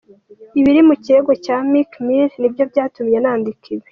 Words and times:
Ibiri 0.59 0.81
mu 0.87 0.95
kirego 1.03 1.31
cya 1.45 1.57
Meek 1.71 1.91
Mill 2.05 2.29
nibyo 2.39 2.63
byatumye 2.71 3.17
nandika 3.23 3.65
ibi. 3.75 3.87